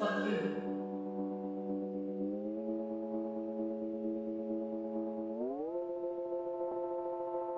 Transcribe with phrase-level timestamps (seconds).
[0.00, 0.69] 三军